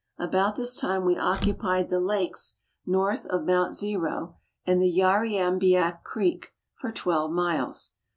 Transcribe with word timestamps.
About 0.17 0.55
this 0.55 0.77
time 0.77 1.05
we 1.05 1.15
occupied 1.15 1.89
the 1.91 1.99
lakes 1.99 2.57
north 2.87 3.27
of 3.27 3.45
Mount 3.45 3.75
Zero 3.75 4.35
and 4.65 4.81
the 4.81 4.91
Yarriambiack 4.91 6.01
Creek, 6.03 6.55
for 6.73 6.91
twelve 6.91 7.29
miles. 7.29 7.93